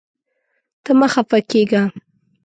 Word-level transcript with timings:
ته 0.83 0.91
مه 0.99 1.07
خفه 1.13 1.39
کېږه. 1.51 1.83